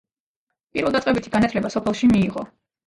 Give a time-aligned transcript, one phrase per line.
[0.77, 2.51] პირველდაწყებითი განათლება სოფელში მიიღო.